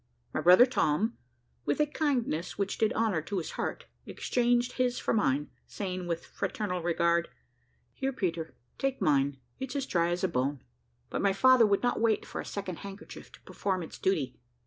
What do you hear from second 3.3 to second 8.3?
his heart, exchanged his for mine, saying, with fraternal regard, "Here,